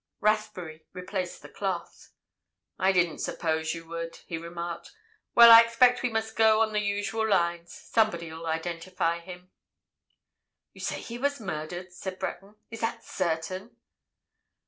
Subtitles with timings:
[0.19, 2.09] Rathbury replaced the cloth.
[2.79, 4.89] "I didn't suppose you would," he remarked.
[5.35, 7.71] "Well, I expect we must go on the usual lines.
[7.71, 9.51] Somebody'll identify him."
[10.73, 12.55] "You say he was murdered?" said Breton.
[12.71, 13.77] "Is that—certain?"